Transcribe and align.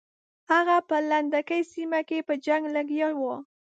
هغه 0.51 0.77
په 0.87 0.95
لنډکي 1.09 1.61
سیمه 1.73 2.01
کې 2.09 2.19
په 2.27 2.33
جنګ 2.45 2.63
لګیا 2.75 3.07
وو. 3.19 3.35